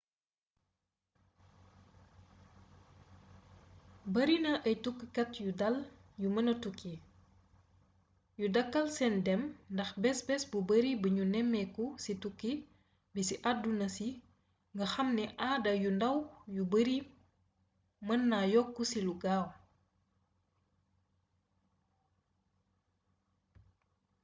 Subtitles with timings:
[4.13, 5.75] barina ay tukkikat yu dal
[6.19, 6.93] te mëna tukki
[8.39, 9.41] yu dakkal sen dem
[9.73, 12.51] ndax bes bes bu bari bignu néméku ci tukki
[13.13, 14.07] bi ci aduna si
[14.73, 16.17] nga xam ni aada yu ndaw
[16.55, 16.97] yu bari
[18.05, 19.45] mën na yokku ci lu gaaw